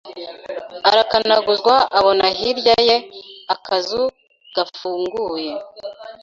[0.89, 2.97] Arakanaguzwa abona hirya ye
[3.53, 4.03] akazu
[4.55, 5.51] gafunguye